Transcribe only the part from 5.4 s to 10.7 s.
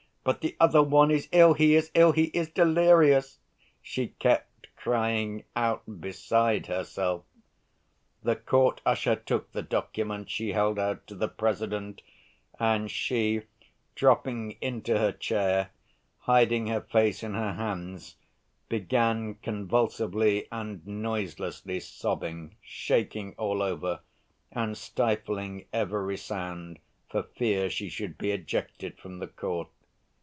out, beside herself. The court usher took the document she